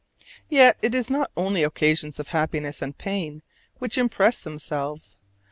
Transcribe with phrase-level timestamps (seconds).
[0.49, 3.43] Yet it is not only occasions of happiness and pain
[3.77, 5.15] which impress themselves.